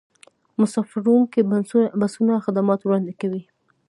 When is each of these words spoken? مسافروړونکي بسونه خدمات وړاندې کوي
مسافروړونکي 0.59 1.41
بسونه 2.01 2.33
خدمات 2.45 2.79
وړاندې 2.83 3.13
کوي 3.21 3.41